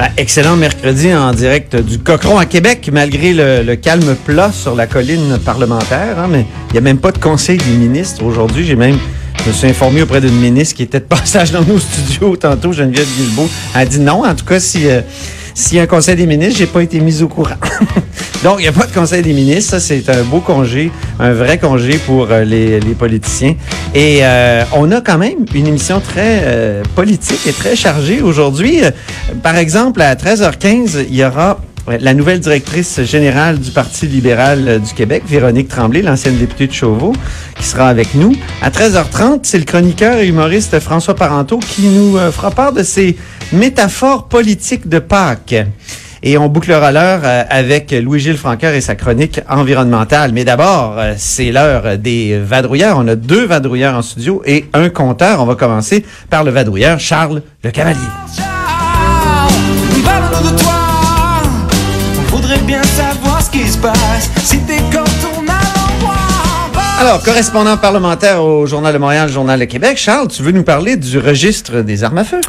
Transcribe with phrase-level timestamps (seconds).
[0.00, 4.86] Ben, excellent mercredi en direct du Cochon à Québec, malgré le, calme plat sur la
[4.86, 6.18] colline parlementaire.
[6.18, 8.64] hein, mais il n'y a même pas de conseil des ministres aujourd'hui.
[8.64, 8.96] J'ai même,
[9.44, 12.72] je me suis informé auprès d'une ministre qui était de passage dans nos studios tantôt,
[12.72, 13.50] Geneviève Guilbeault.
[13.74, 14.24] Elle a dit non.
[14.24, 15.02] En tout cas, si euh,
[15.54, 17.56] s'il y a un conseil des ministres, j'ai pas été mise au courant.
[18.44, 19.72] Donc, il n'y a pas de conseil des ministres.
[19.72, 23.54] Ça, c'est un beau congé, un vrai congé pour euh, les, les politiciens.
[23.94, 28.82] Et euh, on a quand même une émission très euh, politique et très chargée aujourd'hui.
[28.82, 28.90] Euh,
[29.42, 31.60] Par exemple, à 13h15, il y aura
[31.98, 36.72] la nouvelle directrice générale du Parti libéral euh, du Québec, Véronique Tremblay, l'ancienne députée de
[36.72, 37.12] Chauveau,
[37.56, 38.32] qui sera avec nous.
[38.62, 42.82] À 13h30, c'est le chroniqueur et humoriste François Parenteau qui nous euh, fera part de
[42.82, 43.16] ses
[43.52, 45.56] métaphores politiques de Pâques.
[46.22, 50.32] Et on bouclera l'heure euh, avec Louis-Gilles Franqueur et sa chronique environnementale.
[50.32, 52.98] Mais d'abord, c'est l'heure des vadrouilleurs.
[52.98, 55.40] On a deux vadrouilleurs en studio et un compteur.
[55.40, 57.98] On va commencer par le vadrouilleur Charles Le Cavalier.
[63.80, 64.30] Passe.
[64.44, 65.04] Si t'es quand
[65.36, 66.14] on a l'envoi.
[67.00, 70.96] Alors, correspondant parlementaire au Journal de Montréal, Journal de Québec, Charles, tu veux nous parler
[70.96, 72.40] du registre des armes à feu?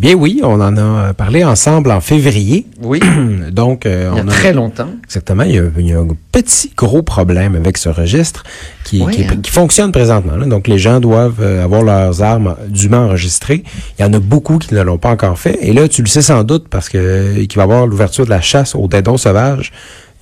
[0.00, 2.66] Bien oui, on en a parlé ensemble en février.
[2.82, 2.98] Oui,
[3.52, 4.88] Donc, euh, il y a on très longtemps.
[5.04, 8.42] Exactement, il y, a, il y a un petit gros problème avec ce registre
[8.84, 9.36] qui, Oui, qui, hein.
[9.40, 10.34] qui fonctionne présentement.
[10.36, 10.46] là.
[10.46, 13.62] Donc, les gens doivent euh, avoir leurs armes dûment enregistrées.
[13.98, 15.58] Il y en a beaucoup qui ne l'ont pas encore fait.
[15.62, 18.24] Et là, tu le sais sans doute parce que euh, qu'il va y avoir l'ouverture
[18.24, 19.70] de la chasse aux dindons sauvages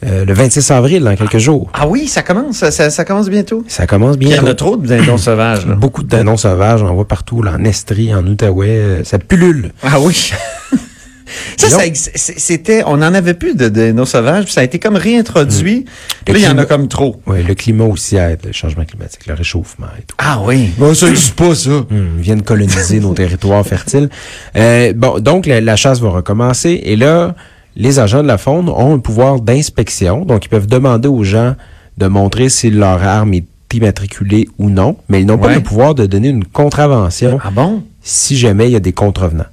[0.04, 1.70] euh, le 26 avril, dans quelques jours.
[1.74, 3.64] Ah oui, ça commence, ça, ça- commence bientôt.
[3.68, 5.66] Ça commence Il y en a trop de dindons sauvages.
[5.66, 5.74] là.
[5.74, 9.18] Beaucoup de dindons sauvages, on en voit partout, là, en Estrie, en Outaouais, euh, ça
[9.18, 9.72] pullule.
[9.82, 10.32] Ah oui.
[11.56, 15.86] ça, c'était, on n'en avait plus de dindons sauvages, puis ça a été comme réintroduit.
[16.26, 17.20] Le Là, il y en a comme trop.
[17.26, 20.16] Oui, le climat aussi aide, le changement climatique, le réchauffement et tout.
[20.18, 20.70] Ah oui.
[20.78, 21.70] Bon, ça existe pas, ça.
[21.70, 21.86] Hum,
[22.18, 24.08] ils viennent coloniser nos territoires fertiles.
[24.56, 27.34] Euh, bon, donc la, la chasse va recommencer et là,
[27.76, 31.54] les agents de la faune ont un pouvoir d'inspection, donc ils peuvent demander aux gens
[31.98, 33.44] de montrer si leur arme est
[33.74, 37.82] immatriculée ou non, mais ils n'ont pas le pouvoir de donner une contravention Ah bon?
[38.02, 39.46] si jamais il y a des contrevenants.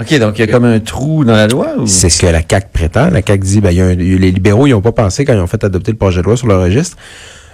[0.00, 1.68] OK, donc il y a comme un trou dans la loi?
[1.78, 1.86] Ou...
[1.86, 3.10] C'est ce que la CAQ prétend.
[3.10, 5.32] La CAQ dit, ben, il y a un- les libéraux, ils n'ont pas pensé quand
[5.32, 6.96] ils ont fait adopter le projet de loi sur le registre.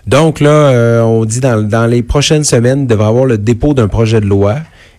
[0.06, 3.38] Donc là, euh, on dit dans, dans les prochaines semaines, il devrait y avoir le
[3.38, 4.56] dépôt d'un projet de loi.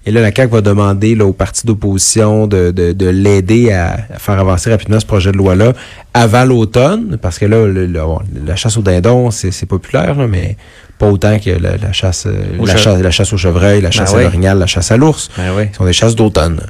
[0.08, 3.98] Et là, la CAQ va demander là, aux partis d'opposition de, de, de l'aider à,
[4.20, 5.74] faire avancer rapidement ce projet de loi-là
[6.14, 10.14] avant l'automne, parce que là, le- le- bon, la chasse aux dindons, c'est c'est populaire,
[10.16, 10.58] là, mais
[11.00, 13.92] pas autant que la, la chasse, euh, Au la, chasse, la chasse au chevreuil, la
[13.92, 14.20] chasse oui.
[14.20, 15.30] à l'orignal, la chasse à l'ours.
[15.38, 15.64] Ben oui.
[15.72, 16.62] Ce sont des chasses d'automne.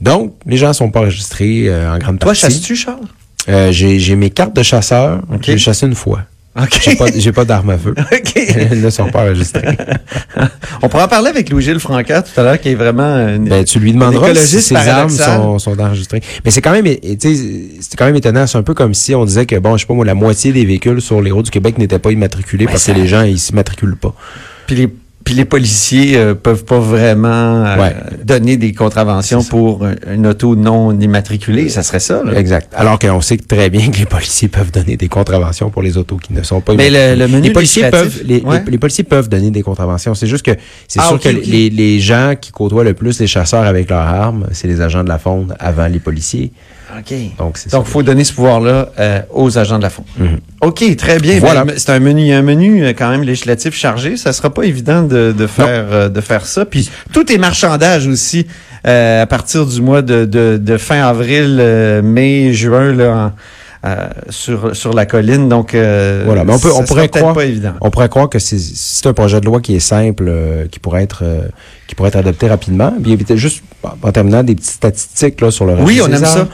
[0.00, 2.40] Donc, les gens sont pas enregistrés euh, en grande Toi, partie.
[2.42, 3.00] chasses-tu, Charles?
[3.48, 5.20] Euh, j'ai j'ai mes cartes de chasseur.
[5.32, 5.42] Ok.
[5.42, 6.20] J'ai chassé une fois.
[6.58, 6.96] OK.
[7.16, 7.94] J'ai pas, d'armes à feu.
[8.12, 8.32] OK.
[8.36, 9.76] Elles ne sont pas enregistrées.
[10.82, 13.28] On pourra en parler avec Louis-Gilles Francaire tout à l'heure, qui est vraiment...
[13.28, 16.22] une- Ben, tu lui demanderas si ses armes sont, sont enregistrées.
[16.44, 18.46] Mais c'est quand même, c'est quand même étonnant.
[18.46, 20.52] C'est un peu comme si on disait que, bon, je sais pas moi, la moitié
[20.52, 23.22] des véhicules sur les routes du Québec n'étaient pas immatriculés parce ça- que les gens,
[23.22, 24.14] ils s'immatriculent pas.
[24.66, 24.88] Puis les,
[25.26, 27.96] puis les policiers euh, peuvent pas vraiment euh, Ouais.
[28.24, 31.68] donner des contraventions pour un- une auto non immatriculée.
[31.68, 32.38] Ça serait ça, là.
[32.38, 32.72] Exact.
[32.76, 36.16] Alors qu'on sait très bien que les policiers peuvent donner des contraventions pour les autos
[36.16, 37.26] qui ne sont pas Mais le- immatriculées.
[37.26, 38.62] le menu les policiers peuvent les, ouais.
[38.64, 40.14] les- les policiers peuvent donner des contraventions.
[40.14, 40.52] C'est juste que
[40.86, 41.28] c'est Ah, sûr que.
[41.28, 45.02] Les, les gens qui côtoient le plus les chasseurs avec leurs armes, c'est les agents
[45.02, 46.52] de la faune avant les policiers.
[46.98, 47.14] OK.
[47.38, 50.04] Donc c'est Donc, il faut donner ce pouvoir-là euh, aux agents de la faune.
[50.18, 50.38] Mhm.
[50.60, 51.38] OK, très bien.
[51.40, 51.64] Voilà.
[51.64, 54.16] Ben, C'est un menu, un menu euh, quand même législatif chargé.
[54.16, 56.64] Ça sera pas évident de, de faire euh, de faire ça.
[56.64, 58.46] Puis tout est marchandage aussi
[58.86, 63.32] euh, à partir du mois de, de, de fin avril, euh, mai, juin là, en-
[63.88, 65.48] euh, sur sur la colline.
[65.48, 67.72] Donc euh, Voilà, mais on peut- on pourrait croire- pas évident.
[67.80, 70.78] On pourrait croire que c'est- c'est un projet de loi qui est simple, euh, qui
[70.78, 71.42] pourrait être euh,
[71.86, 72.92] qui pourrait être adopté rapidement.
[73.02, 73.62] Puis juste
[74.02, 76.48] en terminant des petites statistiques là sur le Oui, on aime ça.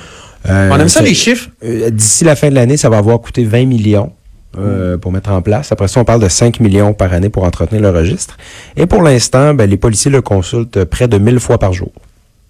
[0.48, 1.48] Euh, On aime ça les chiffres?
[1.64, 4.12] Euh, D'ici la fin de l'année, ça va avoir coûté 20 millions
[4.58, 5.72] euh, pour mettre en place.
[5.72, 8.36] Après ça, on parle de 5 millions par année pour entretenir le registre.
[8.76, 11.92] Et pour l'instant, ben, les policiers le consultent près de 1000 fois par jour.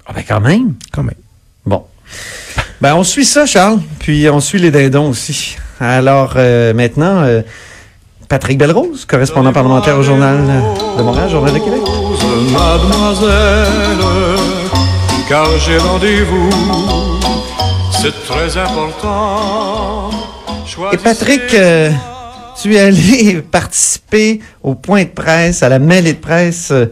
[0.07, 0.75] Ah ben quand même.
[0.93, 1.15] Quand même.
[1.65, 1.85] Bon.
[2.81, 3.79] Ben, on suit ça, Charles.
[4.01, 5.57] Puis on suit les dindons aussi.
[5.79, 7.43] Alors, euh, maintenant, euh,
[8.29, 10.39] Patrick Belrose, correspondant parlementaire au Journal
[10.99, 11.81] de Montréal, Journal de Québec.
[12.53, 13.99] Mademoiselle,
[15.29, 17.02] car j'ai rendez-vous.
[18.03, 20.11] C'est très important.
[20.93, 21.89] Et Patrick, euh,
[22.61, 26.87] tu es allé participer au point de presse, à la mêlée de presse euh,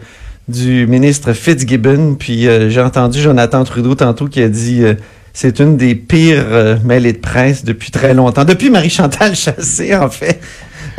[0.47, 2.15] du ministre Fitzgibbon.
[2.15, 4.95] Puis euh, j'ai entendu Jonathan Trudeau tantôt qui a dit euh,
[5.33, 8.45] c'est une des pires mêlées de presse depuis très longtemps.
[8.45, 10.41] Depuis Marie-Chantal Chassé, en fait.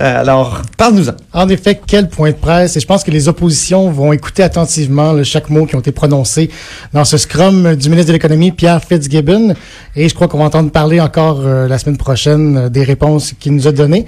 [0.02, 1.14] Euh, alors, parle-nous-en.
[1.32, 2.76] En effet, quel point de presse?
[2.76, 6.50] Et je pense que les oppositions vont écouter attentivement chaque mot qui ont été prononcés
[6.92, 9.54] dans ce scrum du ministre de l'Économie, Pierre Fitzgibbon.
[9.96, 13.34] Et je crois qu'on va entendre parler encore euh, la semaine prochaine euh, des réponses
[13.40, 14.08] qu'il nous a données.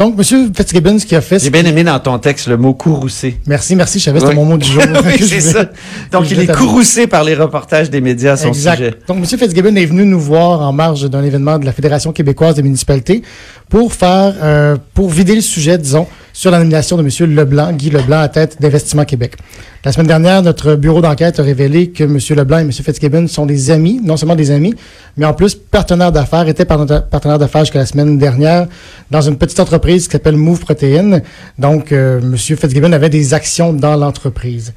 [0.00, 0.50] Donc, M.
[0.56, 3.38] Fitzgibbon, ce qu'il a fait, J'ai bien aimé dans ton texte le mot courroucé.
[3.46, 3.98] Merci, merci.
[3.98, 4.42] Je savais que c'était Oui.
[4.42, 4.82] mon mot du jour.
[5.04, 5.66] oui, c'est ça.
[6.10, 8.76] Donc, il est courroucé par les reportages des médias à son exact.
[8.78, 8.94] sujet.
[9.06, 9.26] Donc, M.
[9.26, 13.20] Fitzgibbon est venu nous voir en marge d'un événement de la Fédération québécoise des municipalités
[13.68, 17.34] pour faire, euh, pour vider le sujet, disons, sur la nomination de M.
[17.34, 19.36] Leblanc, Guy Leblanc, à tête d'Investissement Québec.
[19.82, 22.18] La semaine dernière, notre bureau d'enquête a révélé que M.
[22.36, 22.70] Leblanc et M.
[22.72, 24.74] Fitzgibbon sont des amis, non seulement des amis,
[25.16, 28.66] mais en plus partenaires d'affaires, étaient partenaires d'affaires jusqu'à la semaine dernière
[29.10, 31.20] dans une petite entreprise qui s'appelle Move Protein.
[31.58, 32.36] Donc, euh, M.
[32.36, 34.74] Fitzgibbon avait des actions dans l'entreprise.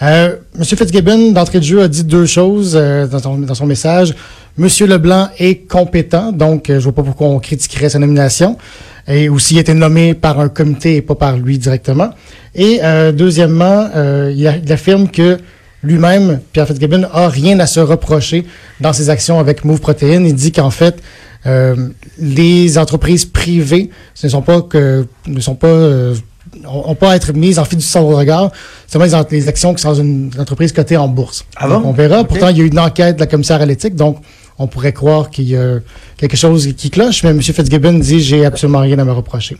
[0.00, 0.64] Euh, M.
[0.64, 4.14] Fitzgibbon, d'entrée de jeu, a dit deux choses euh, dans son message.
[4.58, 4.68] M.
[4.86, 8.56] Leblanc est compétent, donc euh, je vois pas pourquoi on critiquerait sa nomination.
[9.08, 12.10] Et aussi, il a été nommé par un comité et pas par lui directement.
[12.54, 15.38] Et euh, deuxièmement, euh, il, a- il affirme que
[15.82, 18.46] lui-même, Pierre Fitzgibbon, a rien à se reprocher
[18.80, 20.24] dans ses actions avec Move Protein.
[20.24, 20.96] Il dit qu'en fait,
[21.44, 21.76] euh,
[22.18, 26.14] les entreprises privées ce ne sont pas que ne sont pas euh,
[26.66, 28.50] ont pas à être mises en fiduciaire au regard,
[28.88, 31.44] seulement les, les actions qui sont dans une entreprise cotée en bourse.
[31.56, 32.24] Ah Donc, on verra.
[32.24, 34.18] Pourtant, il y a eu une enquête de la commissaire à l'éthique, donc
[34.58, 35.78] on pourrait croire qu'il y a
[36.16, 37.42] quelque chose qui cloche, mais M.
[37.42, 39.56] Fitzgibbon dit j'ai absolument rien à me reprocher.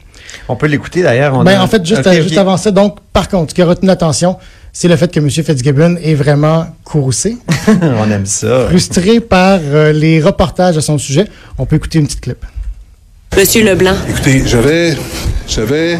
[0.48, 1.34] On peut l'écouter d'ailleurs.
[1.34, 2.22] on Ben, a- en fait, juste, Ok, euh, ok.
[2.22, 4.36] juste avant ça, donc, par contre, ce qui a retenu l'attention,
[4.72, 5.30] c'est le fait que M.
[5.30, 7.36] Fitzgibbon est vraiment courroucé,
[7.82, 8.66] on aime ça.
[8.68, 11.26] frustré par euh, les reportages à son sujet.
[11.58, 12.44] On peut écouter une petite clip.
[13.36, 14.96] Monsieur Leblanc, Écoutez, j'avais,
[15.46, 15.98] j'avais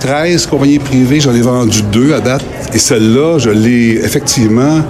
[0.00, 2.44] 13 compagnies privées, j'en ai vendu deux à date.
[2.74, 4.80] Et celle-là, je l'ai effectivement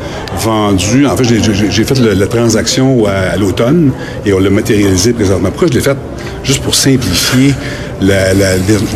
[0.40, 1.06] vendue.
[1.06, 3.92] En fait, j'ai, fait la transaction à, à l'automne
[4.24, 5.50] et on l'a matérialisé présentement.
[5.50, 5.96] Pourquoi je l'ai fait?
[6.42, 7.54] Juste pour simplifier,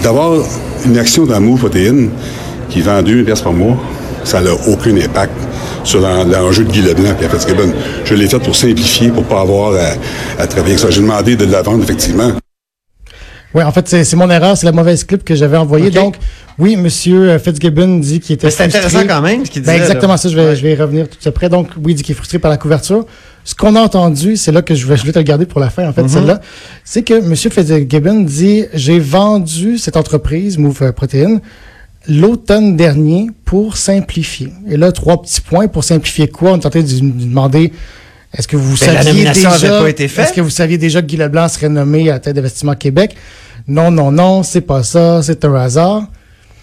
[0.03, 0.33] d'avoir
[0.87, 2.11] une action dans Move Protéine
[2.69, 3.77] qui vend 2000 pièces par mois,
[4.25, 5.33] ça n'a aucun impact
[5.85, 7.73] sur l'en- l'enjeu de Guy Leblanc et.
[8.05, 10.91] Je l'ai fait pour simplifier, pour pas avoir à, à travailler avec ça.
[10.91, 12.33] J'ai demandé de la vendre, effectivement.
[13.55, 15.91] Oui, en fait, c'est mon erreur, c'est la mauvaise clip que j'avais envoyée.
[15.91, 16.17] Donc,
[16.59, 16.89] oui, M.
[17.41, 19.83] Fitzgibbon dit qu'il était Mais c'est intéressant quand même ce qu'il Ben, disait.
[19.85, 20.19] exactement là.
[20.19, 20.57] ça, je vais, Ouais.
[20.57, 21.49] je vais y revenir tout après.
[21.49, 23.05] Donc, oui, il dit qu'il est frustré par la couverture.
[23.45, 25.61] Ce qu'on a entendu, c'est là que je vais, je vais te le garder pour
[25.61, 26.41] la fin, en fait, celle-là,
[26.85, 27.35] c'est que M.
[27.35, 31.41] Fitzgibbon dit J'ai vendu cette entreprise, Move euh, Protein,
[32.09, 34.53] l'automne dernier pour simplifier.
[34.69, 35.67] Et là, trois petits points.
[35.69, 36.53] Pour simplifier quoi?
[36.53, 37.73] On est en train de lui demander
[38.37, 40.27] est-ce que vous saviez déjà avait pas été faite.
[40.27, 43.17] Est-ce que vous saviez déjà que Guy Leblanc serait nommé à la tête d'Investissement Québec?
[43.67, 46.05] Non, non, non, c'est pas ça, c'est un hasard.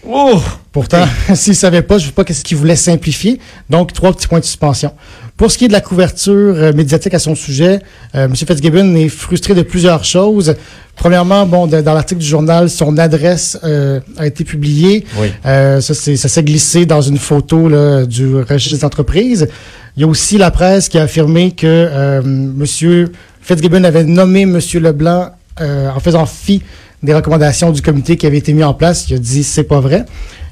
[0.08, 0.42] Oh!
[0.72, 3.40] Pourtant, s'il savait pas, je ne sais pas qu'est-ce qu'il voulait simplifier.
[3.70, 4.94] Donc, trois petits points de suspension.
[5.38, 7.80] Pour ce qui est de la couverture euh, médiatique à son sujet,
[8.16, 8.36] euh, M.
[8.36, 10.56] Fitzgibbon est frustré de plusieurs choses.
[10.96, 15.06] Premièrement, bon, de- dans l'article du journal, son adresse euh, a été publiée.
[15.20, 15.28] Oui.
[15.46, 19.48] Euh, ça, s'est glissé dans une photo là, du registre des entreprises.
[19.96, 23.10] Il y a aussi la presse qui a affirmé que M.
[23.42, 24.60] Fitzgibbon avait nommé M.
[24.82, 25.30] Leblanc
[25.60, 26.62] en faisant fi
[27.04, 29.10] des recommandations du comité qui avait été mis en place.
[29.10, 30.06] Il a dit c'est pas vrai.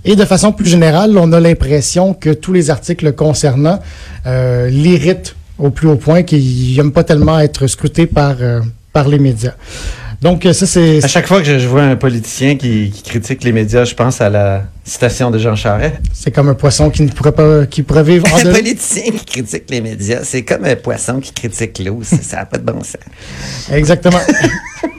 [0.04, 3.80] Et de façon plus générale, on a l'impression que tous les articles concernant
[4.28, 8.62] euh, l'irritent au plus haut point, qu'il n'aime pas tellement être scruté par, euh,
[8.94, 9.54] par les médias.
[10.22, 11.04] Donc, euh, ça, c'est.
[11.04, 13.96] À chaque fois que je, je vois un politicien qui, qui critique les médias, je
[13.96, 15.96] pense à la citation de Jean Charest.
[16.14, 19.26] C'est comme un poisson qui ne pourrait pas, qui pourrait vivre en Un politicien qui
[19.26, 22.00] critique les médias, c'est comme un poisson qui critique l'eau.
[22.04, 22.98] Ça n'a pas de bon sens.
[23.72, 24.20] Exactement.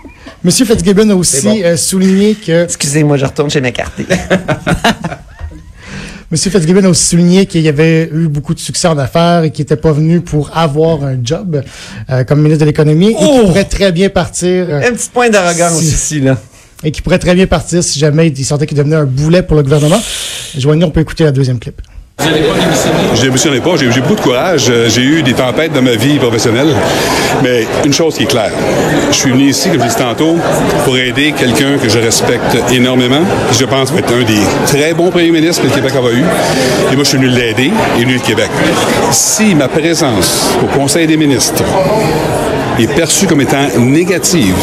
[0.47, 1.61] Monsieur Fitzgibbon a aussi bon.
[1.65, 4.07] euh, souligné que Excusez-moi, je retourne chez McCarthy.
[6.31, 9.51] Monsieur Fitzgibbon a aussi souligné qu'il y avait eu beaucoup de succès en affaires et
[9.51, 11.63] qu'il n'était pas venu pour avoir un job
[12.11, 13.33] euh, comme ministre de l'économie et Oh!
[13.33, 15.87] qu'il pourrait très bien partir euh, un petit point d'arrogance Si.
[15.87, 16.37] ici, là.
[16.85, 19.57] et qu'il pourrait très bien partir si jamais il sentait qu'il devenait un boulet pour
[19.57, 20.01] le gouvernement.
[20.57, 21.81] Joignez, on peut écouter la deuxième clip.
[22.19, 23.77] Je démissionnais pas.
[23.77, 24.67] J'ai j'ai eu beaucoup de courage.
[24.71, 26.69] Euh, J'ai eu des tempêtes dans ma vie professionnelle.
[27.43, 28.53] Mais une chose qui est claire,
[29.11, 30.37] je suis venu ici, comme je disais tantôt,
[30.85, 33.21] pour aider quelqu'un que je respecte énormément.
[33.53, 36.11] qui, Je pense va être un des très bons premiers ministres que le Québec a
[36.13, 36.25] eu.
[36.93, 38.51] Et moi, je suis venu l'aider et venu le Québec.
[39.11, 41.63] Si ma présence au Conseil des ministres
[42.79, 44.55] est perçue comme étant négative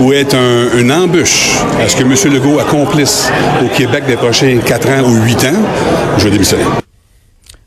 [0.00, 2.32] ou est un, une embûche à ce que M.
[2.32, 3.30] Legault accomplisse
[3.64, 5.62] au Québec des prochains 4 ans ou 8 ans,
[6.18, 6.64] je vais démissionner.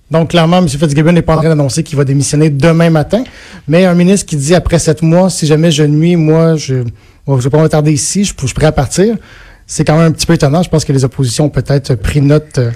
[0.10, 0.68] Donc, clairement, M.
[0.68, 3.24] Fitzgibbon n'est pas en train d'annoncer qu'il va démissionner demain matin.
[3.68, 6.84] Mais un ministre qui dit après sept mois, si jamais je nuis, moi, je
[7.28, 9.16] ne vais pas m'attarder ici, je, je suis prêt à partir,
[9.66, 10.64] c'est quand même un petit peu étonnant.
[10.64, 12.72] Je pense que les oppositions ont peut-être pris note euh,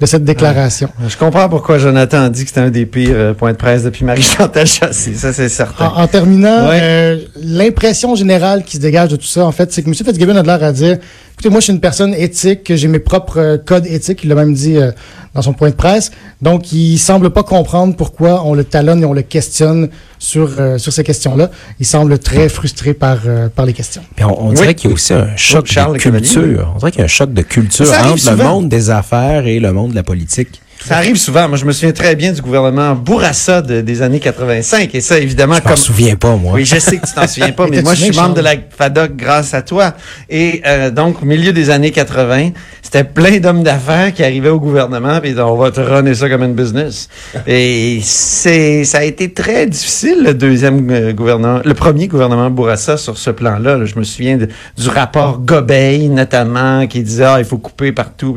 [0.00, 0.88] de cette déclaration.
[1.06, 4.04] Je comprends pourquoi Jonathan dit que c'était un des pires euh, points de presse depuis
[4.04, 5.14] Marie-Chantal Chassé.
[5.14, 5.88] Ça, c'est certain.
[5.88, 6.80] En, en terminant, Ouais.
[6.82, 9.94] euh, l'impression générale qui se dégage de tout ça, en fait, c'est que M.
[9.94, 10.96] Fitzgibbon a de l'air à dire
[11.40, 14.34] écoutez, moi, je suis une personne éthique, j'ai mes propres euh, codes éthiques, il l'a
[14.34, 14.92] même dit euh,
[15.34, 16.10] dans son point de presse.
[16.42, 20.76] Donc, il semble pas comprendre pourquoi on le talonne et on le questionne sur, euh,
[20.76, 21.50] sur ces questions-là.
[21.78, 24.02] Il semble très frustré par, euh, par les questions.
[24.14, 25.98] Puis on, on dirait qu'il y a aussi un choc de Cavalier.
[26.28, 26.72] culture.
[26.74, 29.60] On dirait qu'il y a un choc de culture entre le monde des affaires et
[29.60, 30.60] le monde de la politique.
[30.86, 31.48] Ça arrive souvent.
[31.48, 34.94] Moi, je me souviens très bien du gouvernement Bourassa de- des années 85.
[34.94, 35.76] Et ça, évidemment, Je m'en comme...
[35.76, 36.54] souviens pas, moi.
[36.54, 38.54] Oui, je sais que tu t'en souviens pas, mais moi, je suis membre de la?
[38.76, 39.94] FADOC grâce à toi.
[40.30, 42.50] Et euh, donc, au milieu des années 80,
[42.82, 46.42] c'était plein d'hommes d'affaires qui arrivaient au gouvernement et on va te runner ça comme
[46.42, 47.08] une business.
[47.46, 52.96] Et c'est, ça a été très difficile, le deuxième euh, gouvernement, le premier gouvernement Bourassa
[52.96, 53.76] sur ce plan-là.
[53.76, 53.84] là.
[53.84, 58.34] Je me souviens de- du rapport Gobeil, notamment, qui disait, ah, il faut couper partout.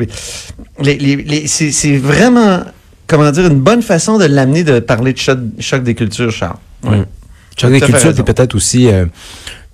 [0.82, 1.96] Les, les, les- c'est, c'est
[2.34, 2.64] vraiment,
[3.08, 6.58] comment dire, une bonne façon de l'amener de parler de choc, choc des cultures, Charles.
[6.84, 6.98] Oui.
[7.58, 9.06] Choc des cultures, c'est peut-être aussi euh,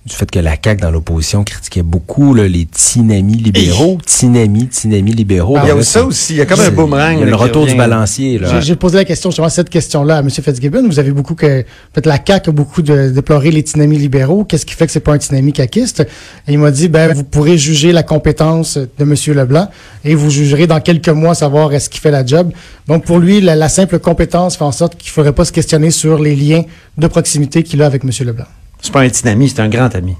[0.06, 3.98] du fait que la CAQ dans l'opposition critiquait beaucoup là, les tinamis libéraux.
[4.06, 5.58] Tinamis, tinamis libéraux.
[5.62, 6.32] Il y a Là, ça aussi.
[6.32, 7.16] Il y a comme un boomerang.
[7.16, 8.40] il y a là, le retour du balancier.
[8.60, 10.30] J'ai- posé la question, justement, cette question-là à M.
[10.30, 10.86] Fitzgibbon.
[10.86, 14.44] Vous avez beaucoup que, peut-être la CAQ a beaucoup de, déploré les dynamis libéraux.
[14.44, 16.00] Qu'est-ce qui fait que c'est pas un dynamique caquiste?
[16.48, 19.14] Et il m'a dit, ben, vous pourrez juger la compétence de M.
[19.36, 19.68] Leblanc
[20.04, 22.52] et vous jugerez dans quelques mois savoir est-ce qu'il fait la job.
[22.88, 25.52] Donc, pour lui, la, la simple compétence fait en sorte qu'il ne faudrait pas se
[25.52, 26.62] questionner sur les liens
[26.96, 28.10] de proximité qu'il a avec M.
[28.26, 28.46] Leblanc.
[28.82, 30.16] C'est pas un petit ami, c'est un grand ami.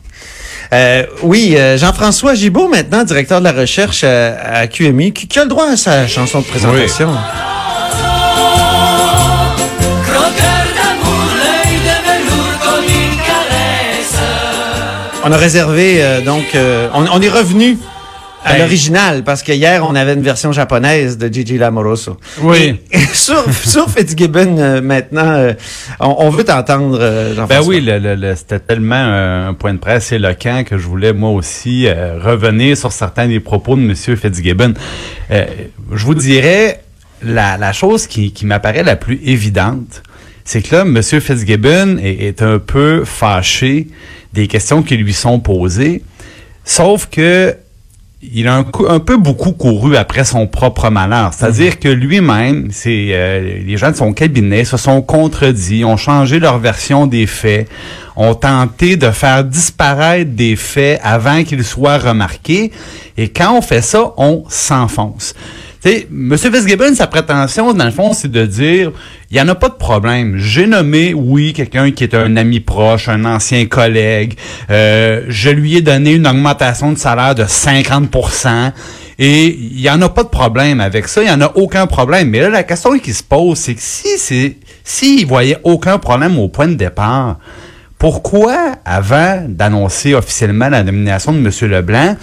[0.73, 5.39] Euh, oui, euh, Jean-François Gibault, maintenant directeur de la recherche euh, à QMI, qui, qui
[5.39, 7.11] a le droit à sa chanson de présentation.
[15.23, 17.77] On a réservé, donc, on, on est revenu
[18.45, 18.59] à Ben.
[18.61, 22.17] l'original, parce que hier, on avait une version japonaise de Gigi Lamoroso.
[22.41, 22.81] Oui.
[22.91, 25.53] Et sur, sur Fitzgibbon, euh, maintenant, euh,
[26.01, 28.95] on, on veut t'entendre, euh, Ben oui, le, le- le- c'était tellement
[29.49, 33.41] un point de presse éloquent que je voulais moi aussi euh, revenir sur certains des
[33.41, 33.95] propos de M.
[33.95, 34.73] Fitzgibbon.
[35.31, 36.81] Je vous dirais,
[37.23, 40.03] la, la chose qui, qui m'apparaît la plus évidente,
[40.45, 41.03] c'est que là, M.
[41.03, 43.89] Fitzgibbon est, est un peu fâché
[44.33, 46.03] des questions qui lui sont posées,
[46.65, 47.55] sauf que
[48.23, 51.33] il a un, peu beaucoup couru après son propre malheur.
[51.33, 56.39] C'est-à-dire que lui-même, c'est euh, les gens de son cabinet se sont contredits, ont changé
[56.39, 57.67] leur version des faits,
[58.17, 62.73] ont tenté de faire disparaître des faits avant qu'ils soient remarqués.
[63.17, 65.35] Et quand on fait ça, on s'enfonce.
[65.83, 66.37] Sais, M.
[66.37, 68.93] Fitzgibbon, sa prétention, dans le fond, c'est de dire,
[69.31, 70.37] il n'y en a pas de problème.
[70.37, 74.35] J'ai nommé, oui, quelqu'un qui est un ami proche, un ancien collègue.
[74.69, 78.73] Euh, je lui ai donné une augmentation de salaire de 50%
[79.19, 81.23] et il n'y en a pas de problème avec ça.
[81.23, 82.29] Il n'y en a aucun problème.
[82.29, 86.39] Mais là, la question qui se pose, c'est que si c'est, s'il voyait aucun problème
[86.39, 87.39] au point de départ,
[87.99, 91.71] pourquoi, avant d'annoncer officiellement la nomination de M.
[91.71, 92.17] Leblanc,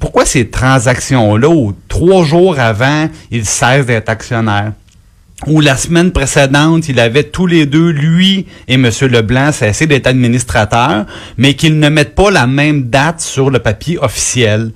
[0.00, 4.72] pourquoi ces transactions-là, où trois jours avant, il cesse d'être actionnaire?
[5.46, 8.90] Ou la semaine précédente, il avait tous les deux, lui et M.
[9.02, 11.06] Leblanc, cessé d'être administrateurs,
[11.38, 14.72] mais qu'ils ne mettent pas la même date sur le papier officiel.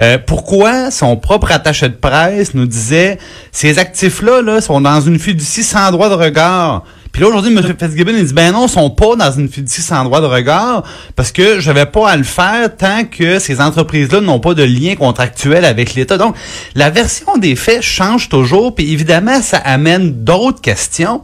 [0.00, 3.18] Euh, pourquoi son propre attaché de presse nous disait
[3.52, 6.84] ces actifs-là là, sont dans une fiducie sans droit de regard?
[7.12, 7.62] Puis là, aujourd'hui, M.
[7.78, 10.82] Fitzgibbon, il dit, ben non, ils sont pas dans une fiducie sans droit de regard
[11.14, 14.62] parce que je vais pas à le faire tant que ces entreprises-là n'ont pas de
[14.62, 16.16] lien contractuel avec l'État.
[16.16, 16.34] Donc,
[16.74, 21.22] la version des faits change toujours, puis évidemment, ça amène d'autres questions.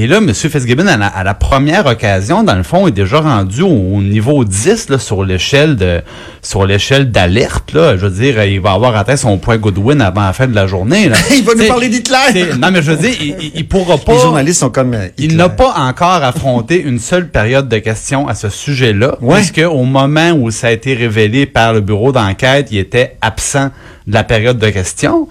[0.00, 0.32] Et là, M.
[0.32, 4.00] Fitzgibbon, à la, à la première occasion, dans le fond, est déjà rendu au, au
[4.00, 6.02] niveau 10 là, sur l'échelle de
[6.40, 7.72] sur l'échelle d'alerte.
[7.72, 7.96] Là.
[7.96, 10.68] Je veux dire, il va avoir atteint son point Goodwin avant la fin de la
[10.68, 11.08] journée.
[11.08, 11.16] Là.
[11.36, 12.54] Il va nous parler d'Hitler!
[12.60, 13.16] Non, mais je veux dire,
[13.54, 14.12] il, pourra pas...
[14.12, 18.28] Les journalistes sont comme euh, Il n'a pas encore affronté une seule période de questions
[18.28, 19.38] à ce sujet-là, Ouais.
[19.38, 23.70] puisque au moment où ça a été révélé par le bureau d'enquête, il était absent
[24.06, 25.26] de la période de questions.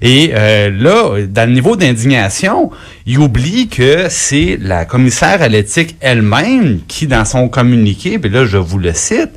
[0.00, 2.70] Et euh, là, dans le niveau d'indignation,
[3.06, 8.44] il oublie que c'est la commissaire à l'éthique elle-même qui, dans son communiqué, puis là
[8.44, 9.30] je vous le cite,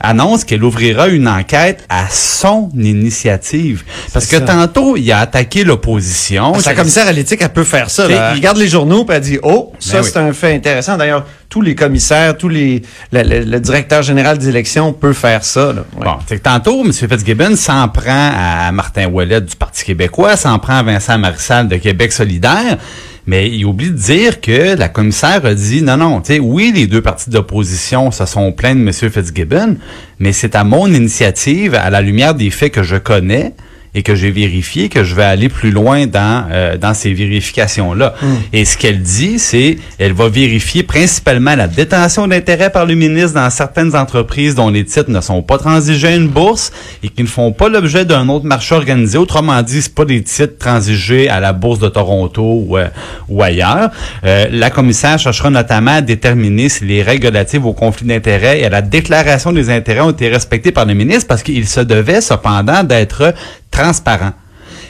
[0.00, 3.84] annonce qu'elle ouvrira une enquête à son initiative.
[4.12, 4.42] Parce que ça.
[4.42, 6.58] tantôt, il a attaqué l'opposition.
[6.58, 8.08] Sa commissaire à l'éthique, elle peut faire ça.
[8.08, 8.30] Là.
[8.30, 10.10] Elle il- regarde les journaux et elle dit Oh, ça, Ben oui.
[10.12, 10.96] c'est un fait intéressant.
[10.96, 12.82] D'ailleurs, tous les commissaires, tous les.
[13.12, 15.72] Le, le- le directeur général des élections peut faire ça.
[15.72, 15.84] Là.
[15.96, 16.04] Ouais.
[16.04, 16.92] Bon, c'est que tantôt, M.
[16.92, 21.76] Fitzgibbon s'en prend à Martin Ouellet du Parti québécois, s'en prend à Vincent Marissal de
[21.76, 22.78] Québec solidaire,
[23.26, 26.72] mais il oublie de dire que la commissaire a dit, non, non, tu sais, oui,
[26.74, 28.92] les deux partis d'opposition se sont plaints de M.
[28.92, 29.76] Fitzgibbon,
[30.18, 33.54] mais c'est à mon initiative, à la lumière des faits que je connais,
[33.94, 37.94] et que j'ai vérifié que je vais aller plus loin dans euh, dans ces vérifications
[37.94, 38.14] là.
[38.52, 43.34] Et ce qu'elle dit, c'est elle va vérifier principalement la détention d'intérêts par le ministre
[43.34, 47.22] dans certaines entreprises dont les titres ne sont pas transigés à une bourse et qui
[47.22, 49.18] ne font pas l'objet d'un autre marché organisé.
[49.18, 52.88] Autrement dit, c'est pas des titres transigés à la bourse de Toronto ou, euh,
[53.28, 53.90] ou ailleurs.
[54.24, 58.66] Euh, la commissaire cherchera notamment à déterminer si les règles relatives au conflit d'intérêts et
[58.66, 62.20] à la déclaration des intérêts ont été respectées par le ministre parce qu'il se devait
[62.20, 63.34] cependant d'être
[63.70, 64.32] transparent.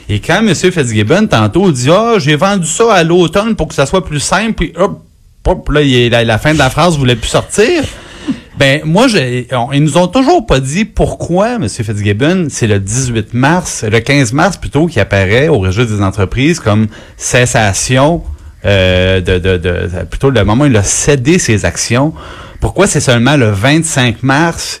[0.09, 0.53] Et quand M.
[0.53, 4.53] Fitzgibbon, tantôt, dit «Ah, j'ai vendu ça à l'automne pour que ça soit plus simple»,
[4.57, 5.03] puis hop,
[5.47, 7.83] hop, là, il la, la fin de la phrase voulait plus sortir.
[8.57, 9.07] Ben, moi,
[9.53, 11.67] on- ils nous ont toujours pas dit pourquoi, M.
[11.67, 16.59] Fitzgibbon, c'est le 18 mars, le 15 mars plutôt, qui apparaît au registre des entreprises
[16.59, 16.85] comme
[17.17, 18.21] cessation
[18.65, 22.13] euh, de, de, de, plutôt le moment où il a cédé ses actions.
[22.59, 24.80] Pourquoi c'est seulement le 25 mars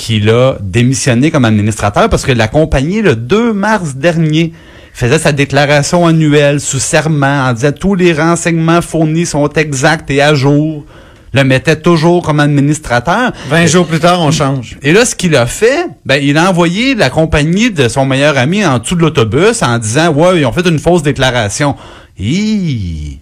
[0.00, 2.08] qu'il a démissionné comme administrateur?
[2.08, 4.52] Parce que la compagnie, le 2 mars dernier,
[4.94, 10.22] faisait sa déclaration annuelle sous serment en disant tous les renseignements fournis sont exacts et
[10.22, 10.84] à jour.
[11.32, 13.32] Le mettait toujours comme administrateur.
[13.50, 14.78] 20 jours plus tard, on change.
[14.82, 18.36] Et là, ce qu'il a fait, ben, il a envoyé la compagnie de son meilleur
[18.36, 21.76] ami en dessous de l'autobus en disant, ouais, ils ont fait une fausse déclaration.
[22.18, 23.20] Hi!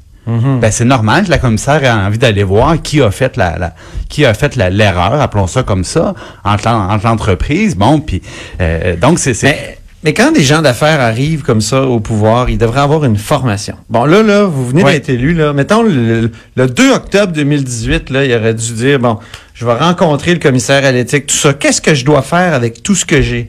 [0.61, 3.75] Ben, c'est normal que la commissaire ait envie d'aller voir qui a fait la, la-
[4.09, 7.75] qui a fait la- l'erreur, appelons ça comme ça, entre, l'en- entre l'entreprise.
[7.77, 8.23] Bon, puis
[8.61, 12.51] euh, donc c'est c'est- Mais, mais quand des gens d'affaires arrivent comme ça au pouvoir,
[12.51, 13.75] ils devraient avoir une formation.
[13.91, 15.53] Bon, là, là, vous venez d'être élu, là.
[15.53, 19.19] Mettons, le, le 2 octobre 2018, là, il aurait dû dire, bon,
[19.55, 21.53] je vais rencontrer le commissaire à l'éthique, tout ça.
[21.55, 23.49] Qu'est-ce que je dois faire avec tout ce que j'ai?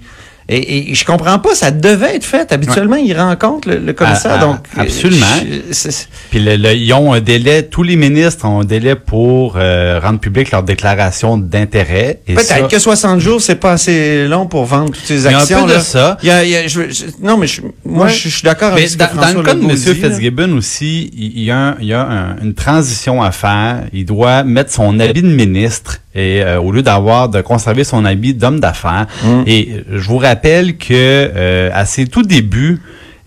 [0.51, 2.51] Et, et je comprends pas, ça devait être fait.
[2.51, 4.57] Habituellement, ils rencontrent le, le commissaire, Ah, ah, donc...
[4.77, 5.25] euh, absolument.
[5.71, 5.89] je-
[6.31, 9.99] Puis le- le- ils ont un délai, tous les ministres ont un délai pour euh,
[10.01, 12.21] rendre public leur déclaration d'intérêt.
[12.25, 15.37] Peut-être que 60 jours, c'est pas assez long pour vendre toutes ces Il y a
[15.37, 15.65] un actions.
[15.67, 16.17] peu de ça.
[16.23, 18.11] Il y a- il y a- je- je- non, mais je- moi, Ouais.
[18.11, 19.77] je, suis d'accord avec ce que dans, le cas de M.
[19.77, 23.83] Fitzgibbon aussi, il y a, il y a un- une transition à faire.
[23.93, 28.05] Il doit mettre son habit de ministre et euh, au lieu d'avoir de conserver son
[28.05, 29.07] habit d'homme d'affaires.
[29.23, 29.43] Mm.
[29.47, 32.81] Et je vous rappelle que euh, à ses tout débuts,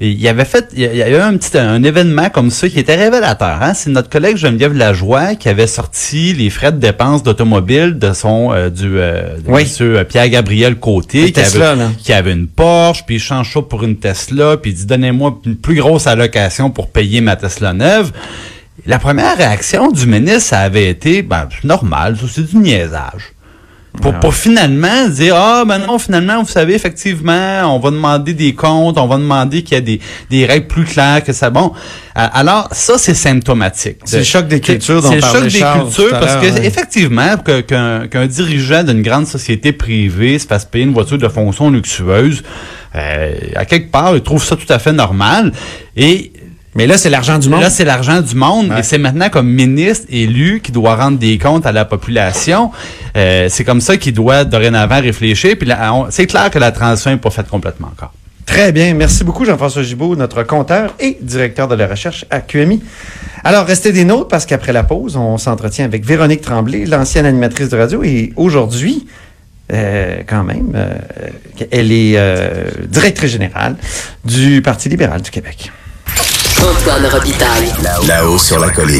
[0.05, 2.29] il y avait fait, il y a il y a eu un petit un événement
[2.29, 3.63] comme ça qui était révélateur.
[3.63, 3.73] Hein?
[3.75, 8.53] C'est notre collègue Geneviève Lajoie qui avait sorti les frais de dépenses d'automobile de son
[8.53, 9.63] euh, du euh, de Oui.
[9.63, 13.85] monsieur Pierre Gabriel Côté Tesla, avait, qui avait une Porsche, puis il change ça pour
[13.85, 18.11] une Tesla, puis il dit donnez-moi une plus grosse allocation pour payer ma Tesla neuve.
[18.87, 23.33] La première réaction du ministre, ça avait été ben, c'est normal, ça, c'est du niaisage.
[24.01, 28.55] Pour, pour finalement dire ah ben non finalement vous savez effectivement on va demander des
[28.55, 31.73] comptes on va demander qu'il y a des, des règles plus claires que ça bon
[32.17, 35.85] Euh, alors ça c'est symptomatique C'est le choc des cultures c'est le choc des Charles
[35.85, 36.67] cultures parce que ouais.
[36.67, 42.43] effectivement qu'un dirigeant d'une grande société privée se fasse payer une voiture de fonction luxueuse
[42.95, 45.53] euh, à quelque part il trouve ça tout à fait normal
[45.97, 46.33] et
[46.75, 47.61] Mais là, c'est l'argent du monde.
[47.61, 48.81] Là, c'est l'argent du monde Ouais.
[48.81, 52.71] et c'est maintenant comme ministre élu qui doit rendre des comptes à la population.
[53.17, 55.57] Euh, c'est comme ça qu'il doit dorénavant réfléchir.
[55.59, 55.69] Puis
[56.11, 58.13] c'est clair que la transition n'est pas faite complètement encore.
[58.47, 58.95] Très bien.
[58.95, 62.83] Merci beaucoup, Jean-François Gibault, notre compteur et directeur de la recherche à QMI.
[63.45, 67.69] Alors, restez des nôtres parce qu'après la pause, on s'entretient avec Véronique Tremblay, l'ancienne animatrice
[67.69, 68.03] de radio.
[68.03, 69.07] Et aujourd'hui,
[69.73, 70.95] euh, quand même, euh,
[71.71, 73.77] elle est euh, directrice générale
[74.25, 75.71] du Parti libéral du Québec.
[76.63, 77.73] Antoine Robitaille.
[78.07, 78.91] Là-haut sur la colline.